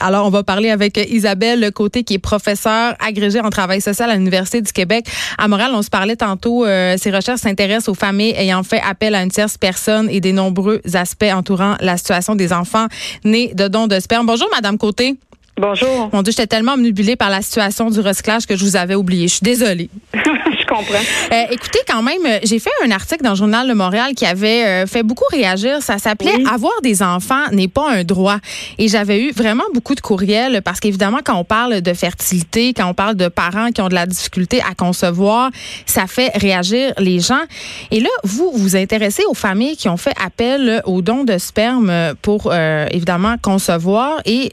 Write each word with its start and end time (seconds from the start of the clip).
Alors, 0.00 0.26
on 0.26 0.30
va 0.30 0.42
parler 0.42 0.70
avec 0.70 0.96
Isabelle 0.96 1.70
Côté, 1.72 2.04
qui 2.04 2.14
est 2.14 2.18
professeure 2.18 2.94
agrégée 3.04 3.40
en 3.40 3.50
travail 3.50 3.80
social 3.80 4.10
à 4.10 4.16
l'Université 4.16 4.60
du 4.60 4.72
Québec. 4.72 5.06
À 5.38 5.48
Montréal, 5.48 5.72
on 5.74 5.82
se 5.82 5.90
parlait 5.90 6.16
tantôt, 6.16 6.64
euh, 6.64 6.96
ses 6.96 7.10
recherches 7.10 7.40
s'intéressent 7.40 7.88
aux 7.88 7.94
familles 7.94 8.34
ayant 8.36 8.62
fait 8.62 8.80
appel 8.80 9.14
à 9.14 9.22
une 9.22 9.30
tierce 9.30 9.58
personne 9.58 10.08
et 10.10 10.20
des 10.20 10.32
nombreux 10.32 10.80
aspects 10.94 11.24
entourant 11.32 11.76
la 11.80 11.96
situation 11.96 12.34
des 12.34 12.52
enfants 12.52 12.86
nés 13.24 13.52
de 13.54 13.68
dons 13.68 13.86
de 13.86 13.98
sperme. 14.00 14.26
Bonjour, 14.26 14.48
Madame 14.52 14.78
Côté. 14.78 15.16
Bonjour. 15.56 16.10
Mon 16.12 16.22
Dieu, 16.22 16.32
j'étais 16.32 16.48
tellement 16.48 16.72
omnibulée 16.72 17.14
par 17.14 17.30
la 17.30 17.40
situation 17.40 17.88
du 17.88 18.00
recyclage 18.00 18.46
que 18.46 18.56
je 18.56 18.64
vous 18.64 18.76
avais 18.76 18.96
oublié. 18.96 19.28
Je 19.28 19.34
suis 19.34 19.44
désolée. 19.44 19.88
comprends. 20.76 20.94
Euh, 21.32 21.44
écoutez, 21.50 21.80
quand 21.86 22.02
même, 22.02 22.24
euh, 22.26 22.38
j'ai 22.42 22.58
fait 22.58 22.70
un 22.84 22.90
article 22.90 23.22
dans 23.22 23.30
le 23.30 23.36
Journal 23.36 23.68
de 23.68 23.74
Montréal 23.74 24.14
qui 24.14 24.26
avait 24.26 24.64
euh, 24.64 24.86
fait 24.86 25.02
beaucoup 25.02 25.24
réagir. 25.30 25.82
Ça 25.82 25.98
s'appelait 25.98 26.34
Avoir 26.50 26.72
des 26.82 27.02
enfants 27.02 27.50
n'est 27.52 27.68
pas 27.68 27.90
un 27.90 28.04
droit. 28.04 28.38
Et 28.78 28.88
j'avais 28.88 29.22
eu 29.22 29.32
vraiment 29.32 29.64
beaucoup 29.72 29.94
de 29.94 30.00
courriels 30.00 30.62
parce 30.62 30.80
qu'évidemment, 30.80 31.18
quand 31.24 31.36
on 31.36 31.44
parle 31.44 31.80
de 31.80 31.94
fertilité, 31.94 32.74
quand 32.74 32.88
on 32.88 32.94
parle 32.94 33.14
de 33.16 33.28
parents 33.28 33.70
qui 33.70 33.80
ont 33.80 33.88
de 33.88 33.94
la 33.94 34.06
difficulté 34.06 34.60
à 34.62 34.74
concevoir, 34.74 35.50
ça 35.86 36.06
fait 36.06 36.30
réagir 36.36 36.92
les 36.98 37.20
gens. 37.20 37.42
Et 37.90 38.00
là, 38.00 38.10
vous 38.24 38.52
vous 38.54 38.76
intéressez 38.76 39.24
aux 39.28 39.34
familles 39.34 39.76
qui 39.76 39.88
ont 39.88 39.96
fait 39.96 40.14
appel 40.22 40.82
aux 40.84 41.02
dons 41.02 41.24
de 41.24 41.38
sperme 41.38 42.14
pour 42.22 42.52
évidemment 42.54 43.36
concevoir. 43.40 44.20
Et 44.24 44.52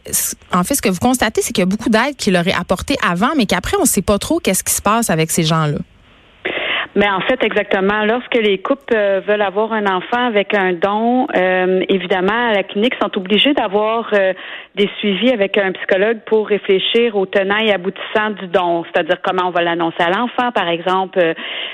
en 0.53 0.63
fait, 0.63 0.75
ce 0.75 0.81
que 0.81 0.89
vous 0.89 0.99
constatez, 0.99 1.41
c'est 1.41 1.53
qu'il 1.53 1.61
y 1.61 1.63
a 1.63 1.65
beaucoup 1.65 1.89
d'aides 1.89 2.15
qui 2.17 2.31
leur 2.31 2.47
est 2.47 2.53
apportée 2.53 2.95
avant, 3.07 3.31
mais 3.35 3.45
qu'après, 3.45 3.77
on 3.77 3.81
ne 3.81 3.87
sait 3.87 4.01
pas 4.01 4.19
trop 4.19 4.39
qu'est-ce 4.39 4.63
qui 4.63 4.73
se 4.73 4.81
passe 4.81 5.09
avec 5.09 5.31
ces 5.31 5.43
gens-là. 5.43 5.77
Mais 6.93 7.09
en 7.09 7.21
fait, 7.21 7.41
exactement. 7.43 8.03
Lorsque 8.05 8.35
les 8.35 8.57
couples 8.57 8.93
euh, 8.93 9.21
veulent 9.25 9.41
avoir 9.41 9.71
un 9.71 9.85
enfant 9.85 10.25
avec 10.27 10.53
un 10.53 10.73
don, 10.73 11.25
euh, 11.35 11.79
évidemment, 11.87 12.49
à 12.49 12.53
la 12.53 12.63
clinique, 12.63 12.95
sont 13.01 13.17
obligés 13.17 13.53
d'avoir 13.53 14.09
euh, 14.13 14.33
des 14.75 14.89
suivis 14.99 15.31
avec 15.31 15.57
un 15.57 15.71
psychologue 15.71 16.19
pour 16.25 16.49
réfléchir 16.49 17.15
aux 17.15 17.25
tenants 17.25 17.59
et 17.59 17.71
aboutissants 17.71 18.31
du 18.31 18.47
don, 18.47 18.83
c'est-à-dire 18.83 19.21
comment 19.23 19.47
on 19.47 19.51
va 19.51 19.61
l'annoncer 19.61 20.01
à 20.01 20.09
l'enfant, 20.09 20.51
par 20.51 20.67
exemple, 20.67 21.19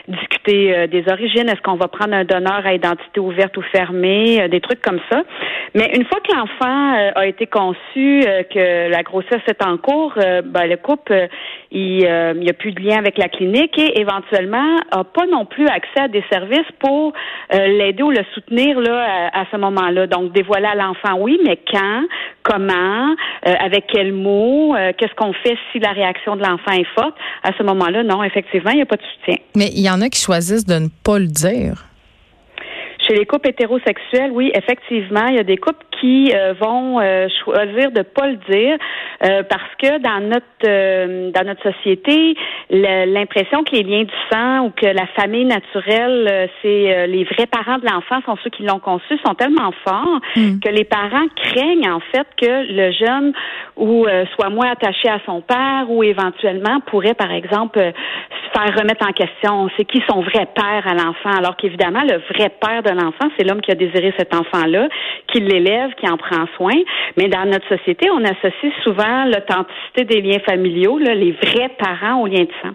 discuter 0.08 0.88
des 0.88 1.04
origines, 1.08 1.50
est-ce 1.50 1.62
qu'on 1.62 1.76
va 1.76 1.88
prendre 1.88 2.14
un 2.14 2.24
donneur 2.24 2.66
à 2.66 2.74
identité 2.74 3.20
ouverte 3.20 3.56
ou 3.58 3.62
fermée, 3.62 4.48
des 4.50 4.62
trucs 4.62 4.82
comme 4.82 5.00
ça. 5.12 5.24
Mais 5.76 5.92
une 5.96 6.06
fois 6.06 6.20
que 6.22 6.34
l'enfant 6.34 7.12
a 7.16 7.28
été 7.28 7.46
conçu, 7.46 8.24
que 8.54 8.90
la 8.90 9.04
grossesse 9.04 9.42
est 9.48 9.64
en 9.64 9.78
cours, 9.78 10.14
ben, 10.16 10.68
le 10.68 10.78
couple, 10.78 11.28
il 11.72 11.98
n'y 12.00 12.50
a 12.50 12.54
plus 12.54 12.72
de 12.72 12.82
lien 12.82 12.98
avec 12.98 13.18
la 13.18 13.28
clinique 13.28 13.78
et 13.78 14.00
éventuellement 14.00 14.78
pas 15.14 15.26
non 15.26 15.46
plus 15.46 15.68
accès 15.68 16.02
à 16.02 16.08
des 16.08 16.24
services 16.32 16.70
pour 16.80 17.14
euh, 17.54 17.68
l'aider 17.68 18.04
ou 18.04 18.12
le 18.12 18.24
soutenir 18.34 18.80
là 18.80 19.30
à, 19.34 19.46
ce 19.52 19.58
moment-là. 19.58 20.08
Donc 20.08 20.34
dévoiler 20.34 20.68
à 20.68 20.76
l'enfant, 20.76 21.18
oui, 21.20 21.40
mais 21.46 21.60
quand, 21.72 22.04
comment, 22.44 23.16
euh, 23.48 23.54
avec 23.60 23.88
quels 23.88 24.14
mots, 24.14 24.76
euh, 24.76 24.92
qu'est-ce 24.98 25.16
qu'on 25.16 25.34
fait 25.34 25.58
si 25.72 25.80
la 25.80 25.92
réaction 25.92 26.36
de 26.36 26.44
l'enfant 26.44 26.72
est 26.72 26.88
forte? 26.96 27.16
À 27.44 27.52
ce 27.58 27.64
moment-là, 27.64 28.04
non, 28.04 28.24
effectivement, 28.24 28.72
il 28.72 28.78
n'y 28.78 28.82
a 28.82 28.86
pas 28.86 28.98
de 28.98 29.04
soutien. 29.16 29.38
Mais 29.56 29.68
il 29.74 29.82
y 29.82 29.90
en 29.90 30.02
a 30.02 30.10
qui 30.10 30.22
choisissent 30.22 30.66
de 30.66 30.76
ne 30.76 30.88
pas 31.04 31.20
le 31.20 31.28
dire. 31.28 31.87
Chez 33.08 33.16
les 33.16 33.26
couples 33.26 33.50
hétérosexuels, 33.50 34.32
oui, 34.32 34.52
effectivement, 34.54 35.28
il 35.30 35.36
y 35.36 35.40
a 35.40 35.44
des 35.44 35.58
couples 35.58 35.86
qui 36.00 36.32
euh, 36.34 36.54
vont 36.60 37.00
euh, 37.00 37.28
choisir 37.44 37.92
de 37.92 38.02
pas 38.02 38.28
le 38.28 38.36
dire 38.50 38.78
euh, 39.24 39.44
parce 39.44 39.76
que 39.82 40.00
dans 40.00 40.20
notre 40.20 40.48
dans 40.58 41.46
notre 41.46 41.72
société, 41.72 42.36
l'impression 42.70 43.64
que 43.64 43.76
les 43.76 43.84
liens 43.84 44.04
du 44.04 44.14
sang 44.32 44.66
ou 44.66 44.70
que 44.72 44.86
la 44.86 45.06
famille 45.16 45.46
naturelle, 45.46 46.50
c'est 46.62 47.08
les 47.08 47.24
vrais 47.24 47.46
parents 47.46 47.78
de 47.78 47.86
l'enfant 47.86 48.22
sont 48.26 48.38
ceux 48.44 48.50
qui 48.50 48.64
l'ont 48.64 48.80
conçu, 48.80 49.18
sont 49.26 49.36
tellement 49.36 49.72
forts 49.86 50.20
hmm. 50.36 50.60
que 50.60 50.70
les 50.70 50.84
parents 50.84 51.28
craignent 51.36 51.90
en 51.90 52.00
fait 52.00 52.28
que 52.42 52.74
le 52.74 52.92
jeune 52.92 53.34
ou 53.76 54.06
soit 54.36 54.50
moins 54.50 54.72
attaché 54.72 55.10
à 55.10 55.20
son 55.26 55.42
père 55.42 55.86
ou 55.90 56.04
éventuellement 56.04 56.80
pourrait, 56.88 57.14
par 57.14 57.32
exemple, 57.32 57.80
se 57.80 58.60
faire 58.60 58.76
remettre 58.76 59.08
en 59.08 59.14
question. 59.14 59.70
C'est 59.78 59.86
qui 59.86 60.02
son 60.10 60.22
vrai 60.22 60.48
père 60.56 60.88
à 60.88 60.94
l'enfant, 60.94 61.38
alors 61.38 61.56
qu'évidemment 61.56 62.02
le 62.02 62.18
vrai 62.34 62.50
père 62.50 62.84
de 62.84 62.97
l'enfant, 62.98 63.30
c'est 63.38 63.44
l'homme 63.46 63.62
qui 63.62 63.72
a 63.72 63.76
désiré 63.76 64.14
cet 64.18 64.34
enfant-là, 64.34 64.90
qui 65.32 65.40
l'élève, 65.40 65.92
qui 66.00 66.10
en 66.10 66.18
prend 66.18 66.46
soin. 66.58 66.76
Mais 67.16 67.28
dans 67.30 67.46
notre 67.46 67.68
société, 67.70 68.10
on 68.12 68.24
associe 68.24 68.74
souvent 68.84 69.26
l'authenticité 69.26 70.04
des 70.06 70.22
liens 70.22 70.40
familiaux, 70.46 70.98
les 70.98 71.32
vrais 71.32 71.70
parents 71.80 72.22
aux 72.22 72.28
liens 72.28 72.44
de 72.44 72.52
sang. 72.62 72.74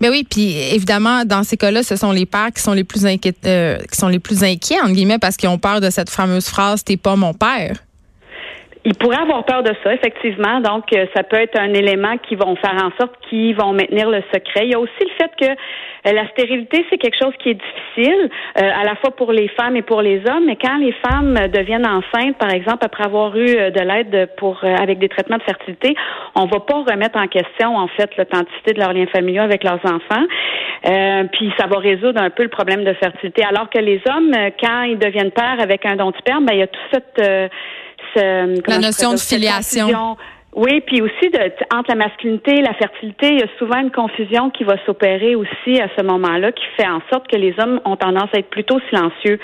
Mais 0.00 0.08
oui, 0.10 0.26
puis 0.28 0.56
évidemment, 0.74 1.24
dans 1.24 1.44
ces 1.44 1.56
cas-là, 1.56 1.82
ce 1.82 1.96
sont 1.96 2.12
les 2.12 2.26
pères 2.26 2.50
qui 2.54 2.60
sont 2.60 2.72
les 2.72 2.84
plus 2.84 3.06
inquiets, 3.06 3.34
euh, 3.46 3.78
qui 3.90 3.96
sont 3.96 4.08
les 4.08 4.18
plus 4.18 4.42
inquiets 4.42 4.80
entre 4.80 4.92
guillemets 4.92 5.18
parce 5.20 5.36
qu'ils 5.36 5.48
ont 5.48 5.58
peur 5.58 5.80
de 5.80 5.90
cette 5.90 6.10
fameuse 6.10 6.48
phrase 6.48 6.82
"T'es 6.84 6.96
pas 6.96 7.16
mon 7.16 7.32
père". 7.34 7.76
Ils 8.84 8.96
pourraient 8.96 9.20
avoir 9.20 9.44
peur 9.44 9.62
de 9.62 9.72
ça, 9.84 9.94
effectivement. 9.94 10.60
Donc, 10.60 10.92
euh, 10.92 11.06
ça 11.14 11.22
peut 11.22 11.36
être 11.36 11.58
un 11.58 11.72
élément 11.72 12.18
qui 12.18 12.34
vont 12.34 12.56
faire 12.56 12.74
en 12.74 12.90
sorte 12.98 13.14
qu'ils 13.28 13.54
vont 13.54 13.72
maintenir 13.72 14.10
le 14.10 14.22
secret. 14.34 14.64
Il 14.64 14.72
y 14.72 14.74
a 14.74 14.80
aussi 14.80 14.90
le 15.00 15.10
fait 15.20 15.30
que 15.40 15.50
euh, 15.52 16.12
la 16.12 16.28
stérilité, 16.30 16.84
c'est 16.90 16.98
quelque 16.98 17.16
chose 17.16 17.32
qui 17.38 17.50
est 17.50 17.54
difficile, 17.54 18.28
euh, 18.60 18.70
à 18.74 18.82
la 18.82 18.96
fois 18.96 19.12
pour 19.12 19.30
les 19.30 19.46
femmes 19.48 19.76
et 19.76 19.82
pour 19.82 20.02
les 20.02 20.20
hommes. 20.28 20.46
Mais 20.46 20.56
quand 20.56 20.78
les 20.78 20.92
femmes 21.08 21.34
deviennent 21.52 21.86
enceintes, 21.86 22.36
par 22.38 22.50
exemple, 22.50 22.84
après 22.84 23.04
avoir 23.04 23.36
eu 23.36 23.46
de 23.46 23.80
l'aide 23.80 24.30
pour 24.36 24.64
avec 24.64 24.98
des 24.98 25.08
traitements 25.08 25.38
de 25.38 25.44
fertilité, 25.44 25.94
on 26.34 26.46
va 26.46 26.58
pas 26.58 26.82
remettre 26.82 27.20
en 27.20 27.28
question, 27.28 27.76
en 27.76 27.86
fait, 27.86 28.16
l'authenticité 28.16 28.72
de 28.72 28.80
leurs 28.80 28.92
liens 28.92 29.06
familiaux 29.06 29.42
avec 29.42 29.62
leurs 29.62 29.80
enfants. 29.84 30.26
puis 31.32 31.52
ça 31.56 31.66
va 31.68 31.78
résoudre 31.78 32.20
un 32.20 32.30
peu 32.30 32.42
le 32.42 32.48
problème 32.48 32.82
de 32.82 32.92
fertilité. 32.94 33.44
Alors 33.44 33.70
que 33.70 33.78
les 33.78 34.00
hommes, 34.08 34.32
quand 34.60 34.82
ils 34.82 34.98
deviennent 34.98 35.30
pères 35.30 35.60
avec 35.60 35.86
un 35.86 35.94
don 35.94 36.10
de 36.10 36.16
sperme, 36.16 36.46
ben, 36.46 36.54
il 36.54 36.60
y 36.60 36.62
a 36.62 36.66
toute 36.66 36.82
cette 36.92 37.50
euh, 38.16 38.56
la 38.66 38.78
notion 38.78 39.12
de 39.12 39.18
filiation. 39.18 40.16
Oui, 40.54 40.82
puis 40.86 41.00
aussi 41.00 41.30
de, 41.30 41.38
entre 41.74 41.88
la 41.88 41.94
masculinité 41.94 42.58
et 42.58 42.60
la 42.60 42.74
fertilité, 42.74 43.28
il 43.32 43.40
y 43.40 43.42
a 43.42 43.48
souvent 43.58 43.80
une 43.80 43.90
confusion 43.90 44.50
qui 44.50 44.64
va 44.64 44.74
s'opérer 44.84 45.34
aussi 45.34 45.80
à 45.80 45.88
ce 45.96 46.04
moment-là, 46.04 46.52
qui 46.52 46.64
fait 46.76 46.86
en 46.86 47.00
sorte 47.10 47.26
que 47.26 47.36
les 47.36 47.54
hommes 47.58 47.80
ont 47.86 47.96
tendance 47.96 48.28
à 48.34 48.38
être 48.38 48.50
plutôt 48.50 48.78
silencieux 48.90 49.38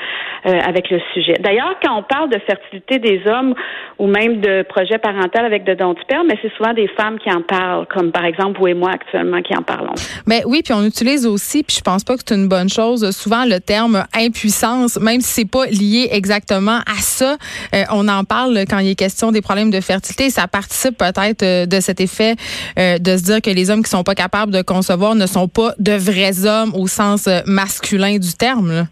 euh, 0.47 0.61
avec 0.67 0.91
le 0.91 1.01
sujet. 1.15 1.35
D'ailleurs, 1.41 1.77
quand 1.83 1.99
on 1.99 2.03
parle 2.03 2.29
de 2.29 2.39
fertilité 2.41 2.99
des 2.99 3.23
hommes 3.27 3.55
ou 3.99 4.07
même 4.07 4.41
de 4.41 4.63
projet 4.69 4.99
parental 4.99 5.47
avec 5.47 5.65
de 5.65 5.73
dons 5.73 5.95
de 5.95 6.01
sperme, 6.01 6.27
mais 6.29 6.39
c'est 6.43 6.53
souvent 6.57 6.75
des 6.75 6.89
femmes 6.89 7.19
qui 7.19 7.31
en 7.33 7.41
parlent, 7.41 7.87
comme 7.87 8.13
par 8.13 8.27
exemple 8.27 8.59
vous 8.61 8.67
et 8.67 8.75
moi 8.75 8.91
actuellement 8.91 9.41
qui 9.41 9.57
en 9.57 9.63
parlons. 9.63 9.95
Mais 10.27 10.43
oui, 10.45 10.61
puis 10.63 10.75
on 10.75 10.85
utilise 10.85 11.27
aussi, 11.27 11.63
puis 11.63 11.77
je 11.77 11.83
pense 11.83 12.05
pas 12.05 12.17
que 12.17 12.23
c'est 12.27 12.35
une 12.35 12.49
bonne 12.49 12.69
chose, 12.69 13.11
souvent 13.17 13.47
le 13.47 13.61
terme 13.61 14.05
impuissance, 14.15 15.01
même 15.01 15.23
si 15.23 15.41
c'est 15.41 15.51
pas 15.51 15.65
lié 15.67 16.09
exactement 16.13 16.81
à 16.87 16.99
ça, 16.99 17.37
euh, 17.75 17.83
on 17.93 18.09
en 18.09 18.25
parle 18.25 18.59
quand 18.69 18.79
il 18.81 18.91
est 18.91 18.99
question 18.99 19.33
des 19.33 19.41
problèmes 19.41 19.71
de 19.71 19.81
fertilité, 19.81 20.29
ça 20.29 20.47
participe 20.47 20.98
peut-être 20.99 21.43
euh, 21.43 21.67
de 21.67 21.81
cet 21.81 22.01
effet 22.01 22.35
euh, 22.79 22.99
de 22.99 23.17
se 23.17 23.25
dire 23.25 23.43
que 23.43 23.51
les 23.51 23.71
hommes 23.71 23.83
qui 23.83 23.91
sont 23.91 24.05
pas 24.05 24.15
capables 24.15 24.53
de 24.53 24.63
concevoir 24.63 25.15
ne 25.15 25.27
sont 25.27 25.49
pas 25.49 25.73
de 25.79 25.93
vrais 25.93 26.47
hommes 26.47 26.73
au 26.75 26.87
sens 26.87 27.27
euh, 27.27 27.41
masculin 27.47 28.19
du 28.19 28.35
terme. 28.39 28.89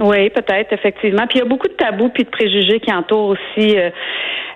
Oui, 0.00 0.30
peut-être, 0.30 0.72
effectivement. 0.72 1.26
Puis 1.26 1.38
il 1.38 1.42
y 1.42 1.46
a 1.46 1.48
beaucoup 1.48 1.66
de 1.66 1.72
tabous 1.72 2.10
puis 2.10 2.22
de 2.22 2.30
préjugés 2.30 2.78
qui 2.78 2.92
entourent 2.92 3.30
aussi 3.30 3.74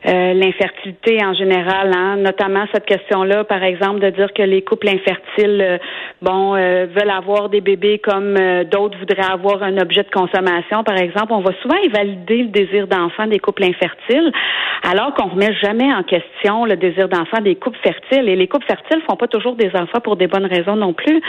l'infertilité 0.04 1.24
en 1.24 1.34
général, 1.34 1.92
hein, 1.94 2.16
notamment 2.16 2.64
cette 2.72 2.86
question-là, 2.86 3.44
par 3.44 3.62
exemple, 3.62 4.00
de 4.00 4.10
dire 4.10 4.32
que 4.32 4.42
les 4.42 4.62
couples 4.62 4.88
infertiles, 4.88 5.62
euh, 5.62 5.78
bon, 6.20 6.54
euh, 6.54 6.86
veulent 6.86 7.10
avoir 7.10 7.48
des 7.48 7.60
bébés 7.60 7.98
comme 7.98 8.34
d'autres 8.70 8.98
voudraient 8.98 9.30
avoir 9.30 9.62
un 9.62 9.78
objet 9.78 10.02
de 10.02 10.10
consommation, 10.10 10.84
par 10.84 10.96
exemple. 10.96 11.32
On 11.32 11.40
va 11.40 11.52
souvent 11.62 11.76
invalider 11.86 12.42
le 12.44 12.48
désir 12.48 12.86
d'enfant 12.86 13.26
des 13.26 13.38
couples 13.38 13.64
infertiles, 13.64 14.32
alors 14.82 15.14
qu'on 15.14 15.28
remet 15.28 15.54
jamais 15.62 15.92
en 15.92 16.02
question 16.02 16.64
le 16.64 16.76
désir 16.76 17.08
d'enfant 17.08 17.40
des 17.40 17.54
couples 17.54 17.78
fertiles. 17.82 18.28
Et 18.28 18.36
les 18.36 18.48
couples 18.48 18.66
fertiles 18.66 19.02
font 19.08 19.16
pas 19.16 19.28
toujours 19.28 19.54
des 19.54 19.70
enfants 19.74 20.00
pour 20.02 20.16
des 20.16 20.26
bonnes 20.26 20.46
raisons 20.46 20.76
non 20.76 20.92
plus. 20.92 21.20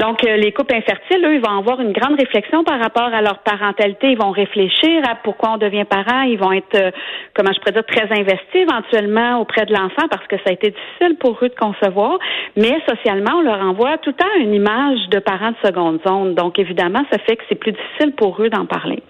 Donc, 0.00 0.22
les 0.22 0.52
couples 0.52 0.74
infertiles, 0.74 1.24
eux, 1.24 1.34
ils 1.34 1.40
vont 1.40 1.58
avoir 1.58 1.80
une 1.80 1.92
grande 1.92 2.18
réflexion 2.18 2.64
par 2.64 2.80
rapport 2.80 3.10
à 3.12 3.22
leur 3.22 3.38
parentalité. 3.38 4.08
Ils 4.10 4.18
vont 4.18 4.30
réfléchir 4.30 5.02
à 5.08 5.14
pourquoi 5.14 5.52
on 5.54 5.56
devient 5.56 5.84
parent. 5.84 6.22
Ils 6.22 6.38
vont 6.38 6.52
être, 6.52 6.92
comment 7.34 7.52
je 7.52 7.60
pourrais 7.60 7.72
dire, 7.72 7.86
très 7.86 8.12
investis 8.16 8.62
éventuellement 8.62 9.40
auprès 9.40 9.66
de 9.66 9.72
l'enfant 9.72 10.08
parce 10.10 10.26
que 10.26 10.36
ça 10.38 10.50
a 10.50 10.52
été 10.52 10.70
difficile 10.70 11.16
pour 11.18 11.38
eux 11.42 11.48
de 11.48 11.54
concevoir, 11.54 12.18
mais 12.56 12.72
socialement, 12.88 13.38
on 13.38 13.42
leur 13.42 13.60
envoie 13.60 13.98
tout 13.98 14.10
le 14.10 14.16
temps 14.16 14.34
une 14.40 14.54
image 14.54 14.98
de 15.10 15.18
parents 15.18 15.50
de 15.50 15.56
seconde 15.64 16.00
zone. 16.06 16.34
Donc, 16.34 16.58
évidemment, 16.58 17.02
ça 17.10 17.18
fait 17.18 17.36
que 17.36 17.42
c'est 17.48 17.54
plus 17.54 17.72
difficile 17.72 18.12
pour 18.16 18.40
eux 18.42 18.48
d'en 18.48 18.66
parler. 18.66 19.02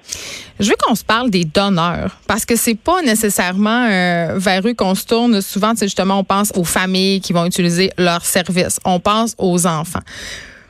Je 0.59 0.69
veux 0.69 0.77
qu'on 0.83 0.95
se 0.95 1.05
parle 1.05 1.31
des 1.31 1.45
donneurs 1.45 2.17
parce 2.27 2.45
que 2.45 2.57
c'est 2.57 2.79
pas 2.79 3.03
nécessairement 3.03 3.87
euh, 3.91 4.39
vers 4.39 4.67
eux 4.67 4.75
qu'on 4.75 4.95
se 4.95 5.07
tourne. 5.07 5.41
Souvent, 5.41 5.73
c'est 5.77 5.87
justement, 5.87 6.21
on 6.21 6.25
pense 6.25 6.53
aux 6.57 6.65
familles 6.65 7.21
qui 7.21 7.33
vont 7.33 7.45
utiliser 7.45 7.91
leurs 7.99 8.25
services. 8.25 8.81
On 8.85 8.99
pense 8.99 9.35
aux 9.39 9.67
enfants. 9.67 10.01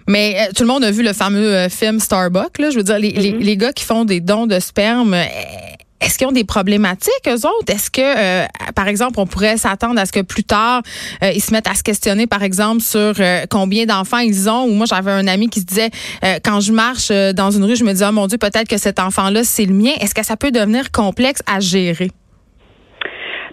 Mais 0.08 0.36
euh, 0.38 0.52
tout 0.54 0.62
le 0.62 0.68
monde 0.68 0.84
a 0.84 0.90
vu 0.90 1.02
le 1.02 1.12
fameux 1.12 1.54
euh, 1.54 1.68
film 1.68 2.00
Starbucks. 2.00 2.58
Là. 2.58 2.70
Je 2.70 2.76
veux 2.76 2.82
dire, 2.82 2.98
les, 2.98 3.10
les, 3.10 3.32
mm-hmm. 3.32 3.44
les, 3.44 3.56
gars 3.56 3.72
qui 3.72 3.84
font 3.84 4.04
des 4.04 4.20
dons 4.20 4.46
de 4.46 4.58
sperme, 4.58 5.16
est-ce 6.00 6.18
qu'ils 6.18 6.26
ont 6.26 6.32
des 6.32 6.44
problématiques, 6.44 7.12
eux 7.26 7.46
autres? 7.46 7.72
Est-ce 7.72 7.90
que, 7.90 8.00
euh, 8.00 8.46
par 8.74 8.88
exemple, 8.88 9.18
on 9.18 9.26
pourrait 9.26 9.56
s'attendre 9.56 9.98
à 9.98 10.06
ce 10.06 10.12
que 10.12 10.20
plus 10.20 10.44
tard, 10.44 10.82
euh, 11.22 11.32
ils 11.32 11.42
se 11.42 11.52
mettent 11.52 11.68
à 11.68 11.74
se 11.74 11.82
questionner, 11.82 12.26
par 12.26 12.42
exemple, 12.42 12.82
sur 12.82 13.14
euh, 13.18 13.44
combien 13.48 13.86
d'enfants 13.86 14.18
ils 14.18 14.48
ont? 14.48 14.64
Ou 14.64 14.74
moi, 14.74 14.86
j'avais 14.86 15.10
un 15.10 15.26
ami 15.26 15.48
qui 15.48 15.60
se 15.60 15.64
disait, 15.64 15.90
quand 16.44 16.60
je 16.60 16.72
marche 16.72 17.10
dans 17.34 17.50
une 17.50 17.64
rue, 17.64 17.76
je 17.76 17.84
me 17.84 17.92
dis, 17.92 18.02
oh 18.06 18.12
mon 18.12 18.26
Dieu, 18.26 18.38
peut-être 18.38 18.68
que 18.68 18.78
cet 18.78 18.98
enfant-là, 18.98 19.44
c'est 19.44 19.64
le 19.64 19.74
mien. 19.74 19.92
Est-ce 20.00 20.14
que 20.14 20.24
ça 20.24 20.36
peut 20.36 20.50
devenir 20.50 20.90
complexe 20.90 21.40
à 21.46 21.60
gérer? 21.60 22.10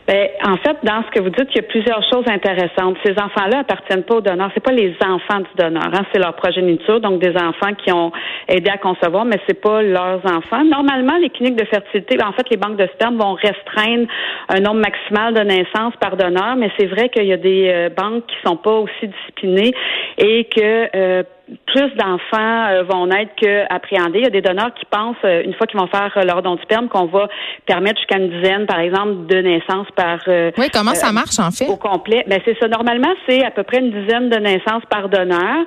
Ben, 0.07 0.27
en 0.45 0.57
fait, 0.57 0.77
dans 0.83 1.01
ce 1.03 1.11
que 1.11 1.21
vous 1.21 1.29
dites, 1.29 1.47
il 1.51 1.55
y 1.55 1.59
a 1.59 1.63
plusieurs 1.63 2.03
choses 2.11 2.25
intéressantes. 2.27 2.97
Ces 3.05 3.13
enfants-là 3.13 3.59
appartiennent 3.59 4.03
pas 4.03 4.15
au 4.15 4.21
donneur. 4.21 4.49
C'est 4.53 4.63
pas 4.63 4.73
les 4.73 4.93
enfants 5.01 5.39
du 5.39 5.55
donneur. 5.57 5.89
Hein? 5.93 6.05
C'est 6.11 6.19
leur 6.19 6.35
progéniture, 6.35 6.99
donc 6.99 7.21
des 7.21 7.35
enfants 7.37 7.73
qui 7.77 7.91
ont 7.93 8.11
aidé 8.49 8.69
à 8.69 8.77
concevoir, 8.77 9.23
mais 9.23 9.39
c'est 9.47 9.61
pas 9.61 9.81
leurs 9.81 10.21
enfants. 10.25 10.63
Normalement, 10.65 11.15
les 11.21 11.29
cliniques 11.29 11.55
de 11.55 11.65
fertilité, 11.65 12.17
en 12.21 12.33
fait, 12.33 12.49
les 12.49 12.57
banques 12.57 12.77
de 12.77 12.87
sperme 12.95 13.17
vont 13.17 13.33
restreindre 13.33 14.07
un 14.49 14.59
nombre 14.59 14.81
maximal 14.81 15.33
de 15.33 15.41
naissances 15.41 15.95
par 16.01 16.17
donneur, 16.17 16.55
mais 16.57 16.69
c'est 16.77 16.87
vrai 16.87 17.07
qu'il 17.07 17.25
y 17.25 17.33
a 17.33 17.37
des 17.37 17.69
euh, 17.69 17.89
banques 17.89 18.25
qui 18.27 18.35
sont 18.45 18.57
pas 18.57 18.73
aussi 18.73 19.07
disciplinées 19.07 19.73
et 20.17 20.43
que 20.45 20.89
euh, 20.95 21.23
plus 21.65 21.89
d'enfants 21.95 22.67
euh, 22.67 22.83
vont 22.83 23.07
naître 23.07 23.31
qu'appréhendés. 23.35 24.19
Il 24.19 24.23
y 24.23 24.27
a 24.27 24.29
des 24.29 24.41
donneurs 24.41 24.73
qui 24.73 24.85
pensent, 24.85 25.15
euh, 25.23 25.43
une 25.43 25.53
fois 25.53 25.67
qu'ils 25.67 25.79
vont 25.79 25.87
faire 25.87 26.11
euh, 26.17 26.23
leur 26.23 26.41
don 26.41 26.55
de 26.55 26.61
sperme, 26.61 26.87
qu'on 26.87 27.05
va 27.05 27.27
permettre 27.65 27.97
jusqu'à 27.97 28.17
une 28.17 28.29
dizaine, 28.29 28.65
par 28.65 28.79
exemple, 28.79 29.25
de 29.27 29.37
naissances 29.37 29.87
par... 29.95 30.19
oui, 30.27 30.67
comment 30.73 30.93
ça 30.93 31.11
marche, 31.11 31.39
en 31.39 31.51
fait? 31.51 31.67
Au 31.67 31.77
complet? 31.77 32.23
Ben, 32.27 32.39
c'est 32.45 32.57
ça. 32.59 32.67
Normalement, 32.67 33.13
c'est 33.27 33.43
à 33.43 33.51
peu 33.51 33.63
près 33.63 33.79
une 33.79 33.91
dizaine 33.91 34.29
de 34.29 34.37
naissances 34.37 34.83
par 34.89 35.09
donneur, 35.09 35.65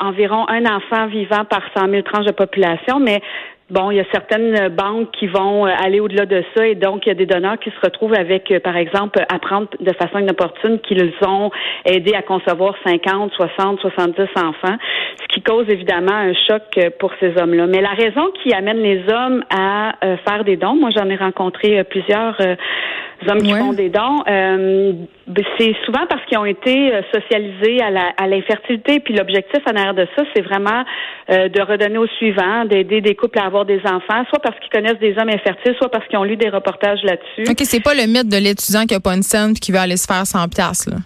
environ 0.00 0.46
un 0.48 0.64
enfant 0.66 1.06
vivant 1.06 1.44
par 1.44 1.62
100 1.76 1.88
000 1.90 2.02
tranches 2.02 2.26
de 2.26 2.32
population, 2.32 2.98
mais 3.00 3.20
Bon, 3.70 3.90
il 3.90 3.96
y 3.96 4.00
a 4.00 4.04
certaines 4.12 4.68
banques 4.68 5.10
qui 5.12 5.26
vont 5.26 5.64
aller 5.64 6.00
au-delà 6.00 6.26
de 6.26 6.44
ça 6.54 6.66
et 6.66 6.74
donc 6.74 7.06
il 7.06 7.08
y 7.08 7.12
a 7.12 7.14
des 7.14 7.26
donneurs 7.26 7.58
qui 7.58 7.70
se 7.70 7.80
retrouvent 7.82 8.14
avec, 8.14 8.52
par 8.62 8.76
exemple, 8.76 9.24
apprendre 9.32 9.68
de 9.80 9.92
façon 9.94 10.18
inopportune 10.18 10.78
qu'ils 10.80 11.12
ont 11.26 11.50
aidé 11.86 12.14
à 12.14 12.22
concevoir 12.22 12.74
50, 12.84 13.32
60, 13.32 13.80
70 13.80 14.22
enfants 14.36 14.76
qui 15.32 15.42
cause 15.42 15.66
évidemment 15.68 16.12
un 16.12 16.34
choc 16.34 16.62
euh, 16.76 16.90
pour 16.98 17.12
ces 17.18 17.36
hommes-là. 17.38 17.66
Mais 17.66 17.80
la 17.80 17.90
raison 17.90 18.30
qui 18.42 18.52
amène 18.52 18.78
les 18.78 19.02
hommes 19.10 19.42
à 19.50 19.94
euh, 20.04 20.16
faire 20.28 20.44
des 20.44 20.56
dons, 20.56 20.76
moi 20.76 20.90
j'en 20.90 21.08
ai 21.08 21.16
rencontré 21.16 21.78
euh, 21.78 21.84
plusieurs 21.84 22.36
hommes 23.28 23.42
qui 23.42 23.52
font 23.52 23.72
des 23.72 23.88
dons, 23.88 24.22
c'est 25.58 25.74
souvent 25.84 26.06
parce 26.08 26.24
qu'ils 26.26 26.38
ont 26.38 26.44
été 26.44 26.92
socialisés 27.12 27.80
à 27.82 28.26
l'infertilité. 28.26 29.00
Puis 29.00 29.14
l'objectif 29.14 29.60
en 29.66 29.76
arrière 29.76 29.94
de 29.94 30.06
ça, 30.16 30.24
c'est 30.34 30.42
vraiment 30.42 30.84
de 31.28 31.60
redonner 31.62 31.98
au 31.98 32.06
suivant, 32.06 32.64
d'aider 32.64 33.00
des 33.00 33.14
couples 33.14 33.38
à 33.38 33.46
avoir 33.46 33.64
des 33.64 33.80
enfants, 33.84 34.24
soit 34.28 34.40
parce 34.42 34.58
qu'ils 34.60 34.70
connaissent 34.70 35.00
des 35.00 35.16
hommes 35.18 35.30
infertiles, 35.30 35.74
soit 35.78 35.90
parce 35.90 36.06
qu'ils 36.08 36.18
ont 36.18 36.24
lu 36.24 36.36
des 36.36 36.48
reportages 36.48 37.02
là-dessus. 37.02 37.50
OK, 37.50 37.60
c'est 37.60 37.82
pas 37.82 37.94
le 37.94 38.06
mythe 38.06 38.28
de 38.28 38.38
l'étudiant 38.38 38.84
qui 38.84 38.94
a 38.94 39.00
pas 39.00 39.14
une 39.14 39.22
scène 39.22 39.54
qui 39.54 39.72
veut 39.72 39.78
aller 39.78 39.96
se 39.96 40.06
faire 40.06 40.26
100 40.26 40.48
pièces 40.48 40.88
là? 40.88 40.96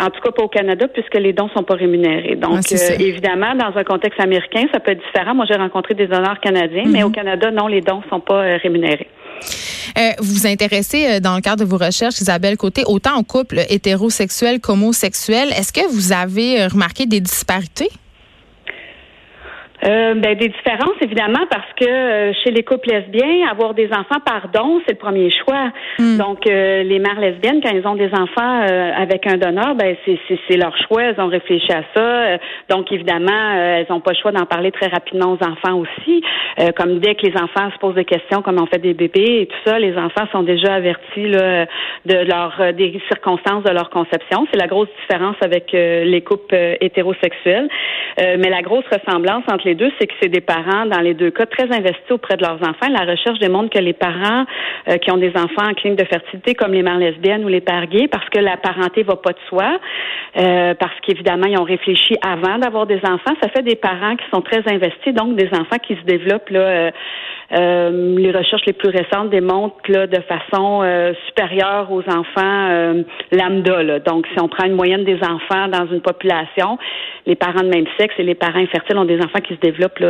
En 0.00 0.10
tout 0.10 0.20
cas, 0.20 0.30
pas 0.30 0.44
au 0.44 0.48
Canada, 0.48 0.86
puisque 0.86 1.16
les 1.16 1.32
dons 1.32 1.48
sont 1.56 1.64
pas 1.64 1.74
rémunérés. 1.74 2.36
Donc, 2.36 2.60
ah, 2.70 2.74
euh, 2.74 2.96
évidemment, 3.00 3.56
dans 3.56 3.76
un 3.76 3.82
contexte 3.82 4.20
américain, 4.20 4.62
ça 4.72 4.78
peut 4.78 4.92
être 4.92 5.02
différent. 5.04 5.34
Moi, 5.34 5.44
j'ai 5.50 5.56
rencontré 5.58 5.94
des 5.94 6.04
honneurs 6.04 6.38
canadiens, 6.40 6.84
mais 6.86 7.02
au. 7.02 7.10
Canada, 7.10 7.50
non, 7.50 7.66
les 7.66 7.80
dons 7.80 8.00
sont 8.08 8.20
pas 8.20 8.44
euh, 8.44 8.58
rémunérés. 8.62 9.08
Euh, 9.96 10.10
vous 10.18 10.34
vous 10.34 10.46
intéressez 10.46 11.20
dans 11.20 11.34
le 11.34 11.40
cadre 11.40 11.64
de 11.64 11.68
vos 11.68 11.78
recherches, 11.78 12.20
Isabelle 12.20 12.56
Côté, 12.56 12.82
autant 12.86 13.14
en 13.16 13.22
couple 13.22 13.60
hétérosexuel 13.68 14.60
qu'homosexuel. 14.60 15.48
Est-ce 15.50 15.72
que 15.72 15.86
vous 15.92 16.12
avez 16.12 16.66
remarqué 16.66 17.06
des 17.06 17.20
disparités? 17.20 17.90
Euh, 19.84 20.14
ben, 20.14 20.36
des 20.36 20.48
différences, 20.48 21.00
évidemment, 21.00 21.46
parce 21.48 21.72
que 21.76 21.88
euh, 21.88 22.32
chez 22.42 22.50
les 22.50 22.64
couples 22.64 22.90
lesbiens, 22.90 23.48
avoir 23.48 23.74
des 23.74 23.88
enfants 23.92 24.18
par 24.24 24.48
don, 24.52 24.80
c'est 24.84 24.94
le 24.94 24.98
premier 24.98 25.30
choix. 25.30 25.70
Hmm. 26.00 26.16
Donc, 26.16 26.46
euh, 26.48 26.82
les 26.82 26.98
mères 26.98 27.20
lesbiennes, 27.20 27.60
quand 27.62 27.70
elles 27.72 27.86
ont 27.86 27.94
des 27.94 28.10
enfants 28.12 28.62
avec 28.96 29.26
un 29.26 29.36
donneur, 29.36 29.76
ben 29.76 29.96
c'est 30.06 30.56
leur 30.56 30.76
choix. 30.88 31.04
Elles 31.04 31.20
ont 31.20 31.28
réfléchi 31.28 31.72
à 31.72 31.82
ça. 31.94 32.38
donc, 32.68 32.90
évidemment, 32.90 33.52
elles 33.52 33.86
n'ont 33.88 34.00
pas 34.00 34.12
le 34.12 34.16
choix 34.20 34.32
d'en 34.32 34.46
parler 34.46 34.72
très 34.72 34.88
rapidement 34.88 35.32
aux 35.32 35.44
enfants 35.44 35.78
aussi. 35.78 36.22
Comme 36.76 36.98
dès 36.98 37.14
que 37.14 37.26
les 37.26 37.36
enfants 37.36 37.70
se 37.72 37.78
posent 37.78 37.94
des 37.94 38.04
questions, 38.04 38.42
comme 38.42 38.60
on 38.60 38.66
fait 38.66 38.78
des 38.78 38.94
bébés 38.94 39.42
et 39.42 39.46
tout 39.46 39.56
ça, 39.64 39.78
les 39.78 39.96
enfants 39.96 40.26
sont 40.32 40.42
déjà 40.42 40.74
avertis 40.74 41.28
là, 41.28 41.66
de 42.06 42.16
leur 42.26 42.74
des 42.74 43.00
circonstances 43.08 43.64
de 43.64 43.70
leur 43.70 43.90
conception. 43.90 44.46
C'est 44.50 44.58
la 44.58 44.66
grosse 44.66 44.88
différence 45.02 45.36
avec 45.40 45.72
les 45.72 46.22
couples 46.22 46.76
hétérosexuels. 46.80 47.68
mais 48.18 48.50
la 48.50 48.62
grosse 48.62 48.84
ressemblance 48.90 49.44
entre 49.50 49.66
les 49.66 49.74
deux, 49.74 49.90
c'est 49.98 50.06
que 50.06 50.14
c'est 50.20 50.28
des 50.28 50.40
parents, 50.40 50.86
dans 50.86 51.00
les 51.00 51.14
deux 51.14 51.30
cas, 51.30 51.46
très 51.46 51.64
investis 51.64 52.10
auprès 52.10 52.36
de 52.36 52.42
leurs 52.42 52.60
enfants. 52.62 52.88
La 52.90 53.04
recherche 53.10 53.38
démontre 53.38 53.70
que 53.70 53.78
les 53.78 53.92
parents 53.92 54.44
euh, 54.88 54.96
qui 54.98 55.10
ont 55.10 55.16
des 55.16 55.30
enfants 55.30 55.68
en 55.68 55.74
clinique 55.74 55.98
de 55.98 56.04
fertilité, 56.04 56.54
comme 56.54 56.72
les 56.72 56.82
mères 56.82 56.98
lesbiennes 56.98 57.44
ou 57.44 57.48
les 57.48 57.60
pères 57.60 57.86
gays, 57.86 58.08
parce 58.08 58.28
que 58.30 58.38
la 58.38 58.56
parenté 58.56 59.02
va 59.02 59.16
pas 59.16 59.32
de 59.32 59.38
soi, 59.48 59.78
euh, 60.36 60.74
parce 60.74 60.98
qu'évidemment, 61.02 61.46
ils 61.46 61.58
ont 61.58 61.64
réfléchi 61.64 62.16
avant 62.22 62.58
d'avoir 62.58 62.86
des 62.86 63.00
enfants, 63.04 63.34
ça 63.42 63.48
fait 63.48 63.62
des 63.62 63.76
parents 63.76 64.16
qui 64.16 64.24
sont 64.32 64.40
très 64.40 64.62
investis, 64.72 65.14
donc 65.14 65.36
des 65.36 65.48
enfants 65.52 65.78
qui 65.82 65.94
se 65.94 66.02
développent 66.02 66.47
euh, 66.56 66.90
euh, 67.50 68.18
les 68.18 68.30
recherches 68.30 68.66
les 68.66 68.74
plus 68.74 68.90
récentes 68.90 69.30
démontrent 69.30 69.76
là, 69.88 70.06
de 70.06 70.20
façon 70.22 70.82
euh, 70.82 71.14
supérieure 71.28 71.90
aux 71.90 72.02
enfants 72.02 72.68
euh, 72.68 73.02
lambda. 73.32 74.00
Donc, 74.00 74.26
si 74.34 74.40
on 74.40 74.48
prend 74.48 74.66
une 74.66 74.74
moyenne 74.74 75.04
des 75.04 75.18
enfants 75.22 75.68
dans 75.68 75.86
une 75.90 76.02
population, 76.02 76.78
les 77.26 77.36
parents 77.36 77.62
de 77.62 77.68
même 77.68 77.86
sexe 77.98 78.14
et 78.18 78.22
les 78.22 78.34
parents 78.34 78.58
infertiles 78.58 78.98
ont 78.98 79.06
des 79.06 79.18
enfants 79.18 79.40
qui 79.46 79.54
se 79.54 79.60
développent 79.60 80.02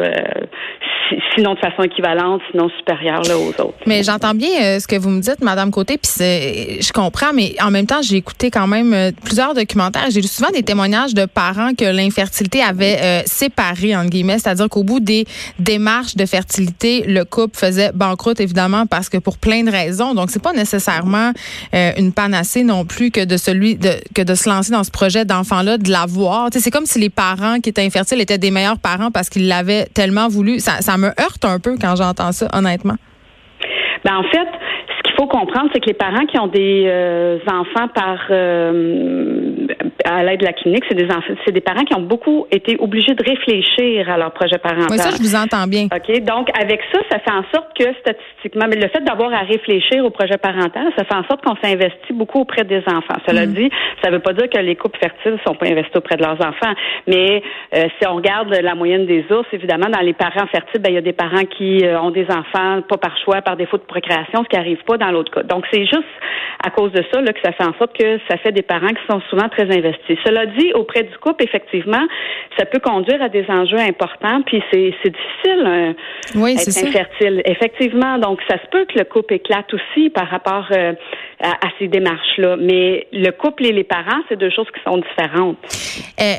sinon 1.34 1.54
de 1.54 1.58
façon 1.60 1.82
équivalente, 1.82 2.42
sinon 2.50 2.68
supérieure 2.70 3.22
aux 3.22 3.60
autres. 3.62 3.78
Mais 3.86 4.02
j'entends 4.02 4.34
bien 4.34 4.78
ce 4.78 4.86
que 4.86 4.96
vous 4.96 5.08
me 5.08 5.20
dites, 5.20 5.40
Madame 5.40 5.70
Côté, 5.70 5.96
puis 5.98 6.10
je 6.18 6.92
comprends, 6.92 7.32
mais 7.32 7.54
en 7.64 7.70
même 7.70 7.86
temps, 7.86 8.02
j'ai 8.02 8.16
écouté 8.16 8.50
quand 8.50 8.66
même 8.66 8.94
plusieurs 9.24 9.54
documentaires. 9.54 10.06
J'ai 10.10 10.20
lu 10.20 10.28
souvent 10.28 10.50
des 10.50 10.62
témoignages 10.62 11.14
de 11.14 11.26
parents 11.26 11.70
que 11.76 11.84
l'infertilité 11.84 12.62
avait 12.62 13.22
séparé, 13.26 13.96
entre 13.96 14.10
guillemets, 14.10 14.38
c'est-à-dire 14.38 14.68
qu'au 14.68 14.84
bout 14.84 15.00
des 15.00 15.24
démarches 15.58 16.14
de 16.14 16.26
fertilité, 16.28 17.04
le 17.06 17.24
couple 17.24 17.56
faisait 17.56 17.90
banqueroute, 17.92 18.40
évidemment, 18.40 18.86
parce 18.86 19.08
que 19.08 19.18
pour 19.18 19.38
plein 19.38 19.64
de 19.64 19.70
raisons. 19.70 20.14
Donc, 20.14 20.30
c'est 20.30 20.42
pas 20.42 20.52
nécessairement 20.52 21.32
euh, 21.74 21.90
une 21.98 22.12
panacée 22.12 22.62
non 22.62 22.84
plus 22.84 23.10
que 23.10 23.24
de 23.24 23.36
celui 23.36 23.76
de, 23.76 23.90
que 24.14 24.22
de 24.22 24.34
se 24.34 24.48
lancer 24.48 24.72
dans 24.72 24.84
ce 24.84 24.90
projet 24.90 25.24
d'enfant-là, 25.24 25.78
de 25.78 25.90
l'avoir. 25.90 26.48
C'est 26.52 26.70
comme 26.70 26.86
si 26.86 26.98
les 26.98 27.10
parents 27.10 27.60
qui 27.60 27.70
étaient 27.70 27.84
infertiles 27.84 28.20
étaient 28.20 28.38
des 28.38 28.50
meilleurs 28.50 28.78
parents 28.78 29.10
parce 29.10 29.28
qu'ils 29.28 29.48
l'avaient 29.48 29.86
tellement 29.94 30.28
voulu. 30.28 30.60
Ça, 30.60 30.96
me 30.96 31.08
heurte 31.20 31.44
un 31.44 31.58
peu 31.58 31.76
quand 31.80 31.96
j'entends 31.96 32.32
ça, 32.32 32.48
honnêtement. 32.52 32.96
Ben, 34.04 34.16
en 34.16 34.22
fait, 34.22 34.48
faut 35.18 35.26
comprendre, 35.26 35.68
c'est 35.72 35.80
que 35.80 35.86
les 35.86 35.94
parents 35.94 36.26
qui 36.26 36.38
ont 36.38 36.46
des 36.46 36.84
euh, 36.86 37.38
enfants 37.48 37.88
par 37.92 38.18
euh, 38.30 39.47
à 40.04 40.22
l'aide 40.22 40.40
de 40.40 40.44
la 40.44 40.52
clinique, 40.52 40.84
c'est 40.88 40.94
des 40.94 41.06
enfants, 41.06 41.34
c'est 41.44 41.52
des 41.52 41.60
parents 41.60 41.84
qui 41.84 41.94
ont 41.94 42.02
beaucoup 42.02 42.46
été 42.50 42.76
obligés 42.78 43.14
de 43.14 43.22
réfléchir 43.22 44.08
à 44.10 44.16
leur 44.16 44.32
projet 44.32 44.58
parental. 44.58 44.86
Oui, 44.90 44.98
ça, 44.98 45.10
je 45.10 45.22
vous 45.22 45.34
entends 45.34 45.66
bien. 45.66 45.86
OK? 45.86 46.20
Donc, 46.22 46.48
avec 46.58 46.80
ça, 46.92 47.00
ça 47.10 47.18
fait 47.18 47.32
en 47.32 47.44
sorte 47.52 47.76
que 47.76 47.84
statistiquement, 48.00 48.66
mais 48.68 48.76
le 48.76 48.88
fait 48.88 49.02
d'avoir 49.04 49.32
à 49.32 49.40
réfléchir 49.40 50.04
au 50.04 50.10
projet 50.10 50.38
parental, 50.38 50.86
ça 50.96 51.04
fait 51.04 51.14
en 51.14 51.24
sorte 51.24 51.44
qu'on 51.44 51.56
s'investit 51.56 52.12
beaucoup 52.12 52.40
auprès 52.40 52.64
des 52.64 52.82
enfants. 52.86 53.18
Cela 53.26 53.46
mm. 53.46 53.54
dit, 53.54 53.70
ça 54.02 54.10
ne 54.10 54.16
veut 54.16 54.22
pas 54.22 54.32
dire 54.32 54.48
que 54.48 54.58
les 54.58 54.76
couples 54.76 54.98
fertiles 54.98 55.32
ne 55.32 55.46
sont 55.46 55.54
pas 55.54 55.66
investis 55.66 55.96
auprès 55.96 56.16
de 56.16 56.22
leurs 56.22 56.40
enfants. 56.40 56.74
Mais 57.06 57.42
euh, 57.74 57.86
si 57.98 58.06
on 58.06 58.16
regarde 58.16 58.54
la 58.54 58.74
moyenne 58.74 59.06
des 59.06 59.24
ours, 59.30 59.46
évidemment, 59.52 59.88
dans 59.88 60.00
les 60.00 60.14
parents 60.14 60.46
fertiles, 60.46 60.80
ben, 60.80 60.90
il 60.90 60.94
y 60.94 60.98
a 60.98 61.02
des 61.02 61.12
parents 61.12 61.44
qui 61.56 61.84
ont 62.00 62.10
des 62.10 62.26
enfants 62.30 62.82
pas 62.88 62.96
par 62.96 63.16
choix, 63.24 63.42
par 63.42 63.56
défaut 63.56 63.78
de 63.78 63.82
procréation, 63.82 64.44
ce 64.44 64.48
qui 64.48 64.56
n'arrive 64.56 64.82
pas 64.84 64.96
dans 64.96 65.10
l'autre 65.10 65.32
cas. 65.32 65.42
Donc, 65.42 65.64
c'est 65.72 65.86
juste 65.86 66.04
à 66.64 66.70
cause 66.70 66.92
de 66.92 67.02
ça 67.12 67.20
là, 67.20 67.32
que 67.32 67.40
ça 67.42 67.52
fait 67.52 67.64
en 67.64 67.74
sorte 67.78 67.96
que 67.96 68.18
ça 68.28 68.36
fait 68.38 68.52
des 68.52 68.62
parents 68.62 68.88
qui 68.88 69.02
sont 69.08 69.20
souvent 69.30 69.48
très 69.48 69.64
investis. 69.64 69.87
Cela 70.24 70.46
dit, 70.46 70.72
auprès 70.74 71.02
du 71.02 71.16
couple, 71.18 71.44
effectivement, 71.44 72.06
ça 72.58 72.64
peut 72.66 72.80
conduire 72.80 73.22
à 73.22 73.28
des 73.28 73.44
enjeux 73.48 73.78
importants, 73.78 74.42
puis 74.42 74.62
c'est, 74.72 74.92
difficile 75.04 75.94
oui, 76.34 76.56
être 76.58 76.68
infertile. 76.68 77.42
Effectivement, 77.44 78.18
donc 78.18 78.40
ça 78.48 78.56
se 78.58 78.66
peut 78.70 78.84
que 78.86 78.98
le 78.98 79.04
couple 79.04 79.34
éclate 79.34 79.72
aussi 79.72 80.10
par 80.10 80.28
rapport 80.28 80.66
euh, 80.72 80.92
à, 81.40 81.68
ces 81.78 81.88
démarches-là. 81.88 82.56
Mais 82.56 83.06
le 83.12 83.30
couple 83.30 83.66
et 83.66 83.72
les 83.72 83.84
parents, 83.84 84.22
c'est 84.28 84.38
deux 84.38 84.50
choses 84.50 84.68
qui 84.74 84.82
sont 84.84 84.98
différentes. 84.98 85.58
Euh, 86.20 86.34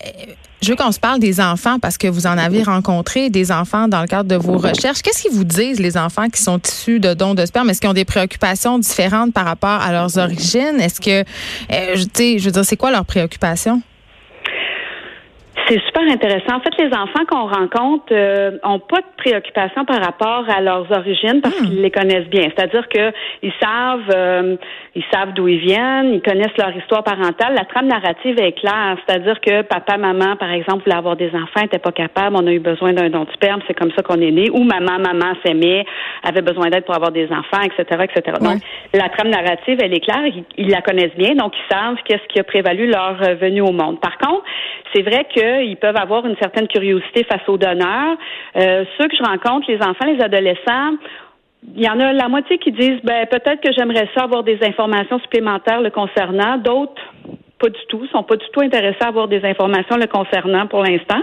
Je 0.61 0.71
veux 0.71 0.75
qu'on 0.75 0.91
se 0.91 0.99
parle 0.99 1.19
des 1.19 1.39
enfants 1.39 1.79
parce 1.79 1.97
que 1.97 2.07
vous 2.07 2.27
en 2.27 2.37
avez 2.37 2.63
rencontré 2.63 3.29
des 3.29 3.51
enfants 3.51 3.87
dans 3.87 4.01
le 4.01 4.07
cadre 4.07 4.27
de 4.27 4.35
vos 4.35 4.57
recherches. 4.57 5.01
Qu'est-ce 5.01 5.21
qu'ils 5.21 5.31
vous 5.31 5.45
disent, 5.45 5.79
les 5.79 5.97
enfants 5.97 6.27
qui 6.29 6.41
sont 6.41 6.59
issus 6.59 6.99
de 6.99 7.13
dons 7.13 7.33
de 7.33 7.45
sperme? 7.45 7.69
Est-ce 7.69 7.79
qu'ils 7.79 7.89
ont 7.89 7.93
des 7.93 8.03
préoccupations 8.05 8.77
différentes 8.77 9.33
par 9.33 9.45
rapport 9.45 9.81
à 9.81 9.91
leurs 9.93 10.17
origines? 10.17 10.79
Est-ce 10.79 10.99
que, 10.99 11.21
euh, 11.21 11.95
je, 11.95 12.37
je 12.37 12.43
veux 12.43 12.51
dire, 12.51 12.65
c'est 12.65 12.75
quoi 12.75 12.91
leurs 12.91 13.05
préoccupations? 13.05 13.81
C'est 15.69 15.79
super 15.85 16.01
intéressant. 16.01 16.55
En 16.55 16.61
fait, 16.61 16.73
les 16.79 16.91
enfants 16.97 17.25
qu'on 17.29 17.45
rencontre 17.45 18.05
euh, 18.11 18.57
ont 18.63 18.79
pas 18.79 19.01
de 19.01 19.15
préoccupation 19.17 19.85
par 19.85 20.03
rapport 20.03 20.45
à 20.49 20.61
leurs 20.61 20.91
origines 20.91 21.41
parce 21.43 21.61
hmm. 21.61 21.65
qu'ils 21.65 21.81
les 21.81 21.91
connaissent 21.91 22.27
bien. 22.27 22.49
C'est-à-dire 22.55 22.89
que 22.89 23.11
ils 23.43 23.53
savent, 23.61 24.09
euh, 24.09 24.55
ils 24.95 25.03
savent 25.13 25.33
d'où 25.33 25.47
ils 25.47 25.59
viennent, 25.59 26.15
ils 26.15 26.21
connaissent 26.23 26.57
leur 26.57 26.75
histoire 26.75 27.03
parentale. 27.03 27.53
La 27.53 27.65
trame 27.65 27.85
narrative 27.85 28.39
est 28.39 28.53
claire. 28.53 28.97
C'est-à-dire 29.05 29.39
que 29.41 29.61
papa, 29.61 29.97
maman, 29.97 30.35
par 30.37 30.51
exemple, 30.51 30.85
voulaient 30.85 30.97
avoir 30.97 31.15
des 31.15 31.29
enfants, 31.35 31.61
n'étaient 31.61 31.77
pas 31.77 31.91
capables, 31.91 32.35
on 32.35 32.47
a 32.47 32.51
eu 32.51 32.59
besoin 32.59 32.93
d'un 32.93 33.11
don 33.11 33.25
de 33.25 33.31
sperme, 33.33 33.61
c'est 33.67 33.77
comme 33.77 33.91
ça 33.95 34.01
qu'on 34.01 34.19
est 34.21 34.31
né. 34.31 34.49
Ou 34.49 34.63
maman, 34.63 34.97
maman 34.97 35.33
s'aimait, 35.45 35.85
avait 36.23 36.41
besoin 36.41 36.69
d'aide 36.71 36.85
pour 36.85 36.95
avoir 36.95 37.11
des 37.11 37.27
enfants, 37.31 37.61
etc., 37.61 38.05
etc. 38.05 38.37
Donc, 38.41 38.59
la 38.95 39.09
trame 39.09 39.29
narrative, 39.29 39.77
elle 39.83 39.93
est 39.93 39.99
claire. 39.99 40.25
Ils, 40.25 40.43
ils, 40.57 40.69
la 40.71 40.81
connaissent 40.81 41.15
bien, 41.15 41.35
donc 41.35 41.53
ils 41.55 41.75
savent 41.75 41.97
qu'est-ce 42.05 42.27
qui 42.33 42.39
a 42.39 42.43
prévalu 42.43 42.87
leur 42.87 43.17
venue 43.39 43.61
au 43.61 43.71
monde. 43.71 43.99
Par 43.99 44.17
contre, 44.17 44.43
c'est 44.93 45.03
vrai 45.03 45.27
qu'ils 45.59 45.77
peuvent 45.77 45.97
avoir 45.97 46.25
une 46.25 46.35
certaine 46.37 46.67
curiosité 46.67 47.23
face 47.23 47.47
aux 47.47 47.57
donneurs. 47.57 48.17
Euh, 48.55 48.85
ceux 48.97 49.07
que 49.07 49.15
je 49.15 49.23
rencontre, 49.23 49.69
les 49.69 49.77
enfants, 49.77 50.05
les 50.05 50.21
adolescents, 50.21 50.93
il 51.75 51.83
y 51.83 51.89
en 51.89 51.99
a 51.99 52.13
la 52.13 52.29
moitié 52.29 52.57
qui 52.57 52.71
disent 52.71 53.01
ben 53.03 53.25
peut-être 53.27 53.61
que 53.61 53.71
j'aimerais 53.77 54.07
ça 54.15 54.23
avoir 54.23 54.43
des 54.43 54.57
informations 54.63 55.19
supplémentaires 55.19 55.81
le 55.81 55.89
concernant. 55.89 56.57
D'autres 56.57 57.01
pas 57.59 57.67
du 57.67 57.79
tout, 57.89 58.07
sont 58.07 58.23
pas 58.23 58.37
du 58.37 58.45
tout 58.53 58.61
intéressés 58.61 59.01
à 59.01 59.07
avoir 59.07 59.27
des 59.27 59.43
informations 59.43 59.97
le 59.97 60.07
concernant 60.07 60.65
pour 60.67 60.83
l'instant. 60.83 61.21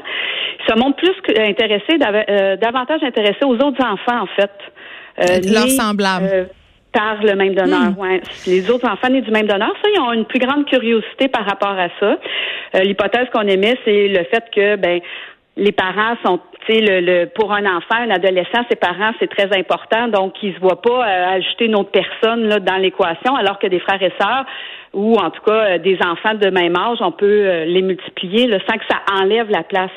Ils 0.61 0.73
se 0.73 0.79
montrent 0.79 0.97
plus 0.97 1.15
intéressés, 1.39 1.99
euh, 2.29 2.57
davantage 2.57 3.03
intéressés 3.03 3.45
aux 3.45 3.55
autres 3.55 3.83
enfants 3.83 4.21
en 4.21 4.27
fait. 4.27 4.53
Euh, 5.19 5.41
Leurs 5.51 5.71
semblables. 5.71 6.29
Euh, 6.31 6.45
par 6.97 7.23
le 7.23 7.35
même 7.35 7.55
donneur. 7.55 7.93
Hmm. 7.93 7.99
Ouais. 7.99 8.21
Les 8.47 8.71
autres 8.71 8.89
enfants 8.89 9.09
nés 9.11 9.21
du 9.21 9.31
même 9.31 9.47
donneur, 9.47 9.73
ça, 9.83 9.89
ils 9.95 10.01
ont 10.01 10.13
une 10.13 10.25
plus 10.25 10.39
grande 10.39 10.65
curiosité 10.65 11.29
par 11.29 11.45
rapport 11.45 11.79
à 11.79 11.89
ça. 12.01 12.17
Euh, 12.75 12.81
l'hypothèse 12.81 13.29
qu'on 13.33 13.47
émet, 13.47 13.79
c'est 13.85 14.09
le 14.09 14.25
fait 14.25 14.45
que, 14.55 14.77
ben, 14.77 15.01
les 15.59 15.73
parents 15.73 16.17
sont, 16.25 16.41
tu 16.67 16.75
sais, 16.75 16.81
le, 16.81 17.01
le, 17.01 17.27
pour 17.27 17.53
un 17.53 17.65
enfant, 17.65 17.97
un 17.97 18.11
adolescent, 18.11 18.65
ses 18.71 18.77
parents, 18.77 19.13
c'est 19.19 19.29
très 19.29 19.57
important, 19.57 20.09
donc 20.09 20.35
ils 20.43 20.55
se 20.55 20.61
voient 20.61 20.83
pas 20.83 21.07
euh, 21.07 21.37
ajouter 21.37 21.67
une 21.67 21.77
autre 21.77 21.91
personne 21.91 22.47
là, 22.47 22.61
dans 22.61 22.77
l'équation, 22.77 23.35
alors 23.37 23.59
que 23.59 23.67
des 23.67 23.81
frères 23.81 24.03
et 24.03 24.13
sœurs 24.21 24.45
ou 24.93 25.17
en 25.17 25.31
tout 25.31 25.43
cas 25.43 25.53
euh, 25.53 25.79
des 25.79 25.99
enfants 26.05 26.35
de 26.35 26.51
même 26.51 26.77
âge, 26.77 26.99
on 27.01 27.13
peut 27.13 27.65
les 27.65 27.83
multiplier 27.83 28.47
là, 28.49 28.59
sans 28.69 28.77
que 28.77 28.85
ça 28.89 29.01
enlève 29.19 29.51
la 29.51 29.63
place 29.63 29.91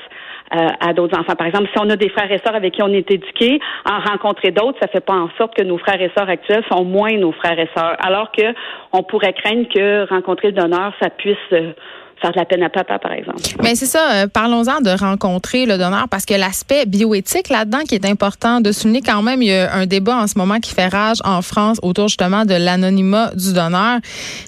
euh, 0.56 0.68
à 0.79 0.94
d'autres 0.94 1.18
enfants. 1.18 1.36
Par 1.36 1.48
exemple, 1.48 1.70
si 1.74 1.79
on 1.79 1.89
a 1.89 1.96
des 1.96 2.10
frères 2.10 2.32
et 2.32 2.39
sœurs 2.39 2.56
avec 2.56 2.74
qui 2.74 2.84
on 2.84 2.88
est 2.88 3.10
éduqué, 3.12 3.60
en 3.86 4.00
rencontrer 4.00 4.51
d'autres, 4.51 4.77
ça 4.82 4.88
fait 4.88 5.06
pas 5.06 5.13
en 5.13 5.29
sorte 5.38 5.56
que 5.56 5.63
nos 5.63 5.77
frères 5.77 6.01
et 6.01 6.12
sœurs 6.18 6.29
actuels 6.29 6.63
sont 6.72 6.84
moins 6.84 7.15
nos 7.18 7.32
frères 7.32 7.60
et 7.60 7.70
sœurs. 7.75 7.96
Alors 8.00 8.32
que 8.32 8.53
on 8.91 9.03
pourrait 9.03 9.34
craindre 9.34 9.68
que 9.68 10.10
rencontrer 10.10 10.48
le 10.48 10.53
donneur, 10.53 10.94
ça 11.01 11.10
puisse 11.10 11.38
euh, 11.53 11.74
faire 12.20 12.32
de 12.32 12.38
la 12.38 12.46
peine 12.46 12.64
à 12.64 12.70
papa, 12.70 13.00
par 13.00 13.12
exemple. 13.12 13.40
Mais 13.64 13.76
c'est 13.76 13.86
ça. 13.86 14.12
Euh, 14.12 14.28
parlons-en 14.28 14.82
de 14.82 14.90
rencontrer 14.90 15.66
le 15.66 15.78
donneur 15.78 16.08
parce 16.10 16.26
que 16.26 16.34
l'aspect 16.34 16.86
bioéthique 16.86 17.50
là-dedans 17.50 17.80
qui 17.88 17.96
est 17.96 18.06
important 18.06 18.62
de 18.62 18.72
souligner 18.72 19.02
quand 19.02 19.22
même, 19.22 19.42
il 19.42 19.50
y 19.50 19.54
a 19.54 19.74
un 19.74 19.86
débat 19.86 20.18
en 20.18 20.28
ce 20.28 20.38
moment 20.38 20.60
qui 20.60 20.74
fait 20.74 20.88
rage 20.88 21.20
en 21.24 21.42
France 21.42 21.80
autour 21.82 22.08
justement 22.08 22.46
de 22.46 22.54
l'anonymat 22.54 23.32
du 23.36 23.54
donneur. 23.54 24.00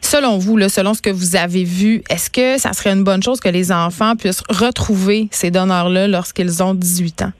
Selon 0.01 0.37
vous, 0.37 0.57
là, 0.57 0.69
selon 0.69 0.93
ce 0.93 1.01
que 1.01 1.09
vous 1.09 1.35
avez 1.35 1.63
vu, 1.63 2.03
est-ce 2.09 2.29
que 2.29 2.59
ça 2.59 2.73
serait 2.73 2.91
une 2.91 3.03
bonne 3.03 3.23
chose 3.23 3.39
que 3.39 3.49
les 3.49 3.71
enfants 3.71 4.15
puissent 4.15 4.43
retrouver 4.49 5.27
ces 5.31 5.51
donneurs-là 5.51 6.07
lorsqu'ils 6.07 6.61
ont 6.63 6.73
18 6.73 7.23
ans? 7.23 7.31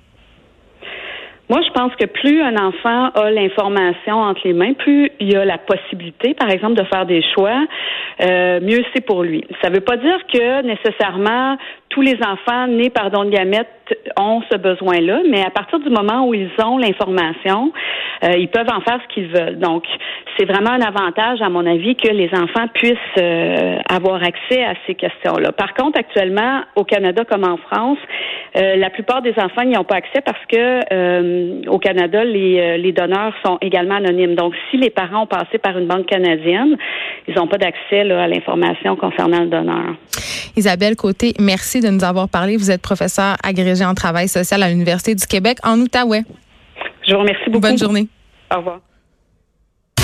Moi, 1.52 1.60
je 1.68 1.72
pense 1.72 1.94
que 1.98 2.06
plus 2.06 2.42
un 2.42 2.56
enfant 2.56 3.10
a 3.10 3.30
l'information 3.30 4.16
entre 4.16 4.40
les 4.46 4.54
mains, 4.54 4.72
plus 4.72 5.12
il 5.20 5.36
a 5.36 5.44
la 5.44 5.58
possibilité, 5.58 6.34
par 6.34 6.50
exemple, 6.50 6.76
de 6.76 6.86
faire 6.86 7.06
des 7.06 7.22
choix, 7.36 7.66
euh, 8.22 8.62
mieux 8.62 8.82
c'est 8.96 9.06
pour 9.06 9.24
lui. 9.24 9.44
Ça 9.62 9.70
ne 9.70 9.76
veut 9.76 9.82
pas 9.82 9.98
dire 9.98 10.18
que 10.34 10.62
nécessairement 10.62 11.58
tous 11.92 12.02
les 12.02 12.18
enfants 12.26 12.68
nés 12.68 12.90
par 12.90 13.12
don 13.12 13.26
de 13.26 13.30
gamètes 13.30 13.68
ont 14.18 14.42
ce 14.50 14.58
besoin-là, 14.58 15.22
mais 15.30 15.46
à 15.46 15.50
partir 15.50 15.80
du 15.80 15.90
moment 15.90 16.26
où 16.26 16.34
ils 16.34 16.50
ont 16.64 16.78
l'information, 16.78 17.74
euh, 18.24 18.38
ils 18.38 18.48
peuvent 18.48 18.70
en 18.74 18.80
faire 18.82 19.00
ce 19.04 19.14
qu'ils 19.14 19.28
veulent. 19.28 19.60
Donc, 19.60 19.84
c'est 20.38 20.46
vraiment 20.46 20.72
un 20.72 20.82
avantage, 20.82 21.42
à 21.42 21.50
mon 21.50 21.66
avis, 21.66 21.96
que 21.96 22.08
les 22.08 22.30
enfants 22.34 22.68
puissent 22.74 22.96
euh, 23.20 23.80
avoir 23.90 24.24
accès 24.24 24.64
à 24.64 24.76
ces 24.88 24.96
questions-là. 24.96 25.52
Par 25.52 25.74
contre, 25.74 26.00
actuellement, 26.00 26.62
au 26.76 26.86
Canada 26.86 27.26
comme 27.30 27.44
en 27.44 27.58
France, 27.58 27.98
euh, 28.56 28.78
la 28.78 28.90
plupart 28.90 29.22
des 29.22 29.34
enfants 29.38 29.64
n'y 29.66 29.78
ont 29.78 29.84
pas 29.84 29.96
accès 29.96 30.22
parce 30.26 30.46
que 30.48 31.68
au 31.68 31.80
Canada, 31.80 32.24
les, 32.24 32.78
les 32.78 32.92
donneurs 32.94 33.34
sont 33.46 33.58
également 33.62 33.96
anonymes. 33.96 34.36
Donc, 34.36 34.54
si 34.70 34.78
les 34.78 34.90
parents 34.90 35.24
ont 35.24 35.28
passé 35.28 35.58
par 35.62 35.78
une 35.78 35.88
banque 35.88 36.06
canadienne, 36.06 36.78
ils 37.28 37.36
n'ont 37.36 37.48
pas 37.48 37.58
d'accès 37.58 38.10
à 38.10 38.28
l'information 38.28 38.96
concernant 38.96 39.42
le 39.42 39.48
donneur. 39.48 39.96
Isabelle 40.56 40.96
Côté, 40.96 41.34
merci 41.40 41.81
de 41.82 41.90
nous 41.90 42.04
avoir 42.04 42.30
parlé. 42.30 42.58
Vous 42.58 42.72
êtes 42.72 42.82
professeur 42.82 43.36
agrégé 43.44 43.84
en 43.86 43.94
travail 43.94 44.28
social 44.28 44.64
à 44.64 44.70
l'Université 44.70 45.16
du 45.16 45.26
Québec 45.26 45.58
en 45.64 45.80
Outaouais. 45.80 46.24
Je 47.08 47.14
vous 47.14 47.20
remercie 47.20 47.50
beaucoup. 47.50 47.68
Bonne 47.68 47.78
journée. 47.78 48.08
Au 48.54 48.58
revoir. 48.58 48.80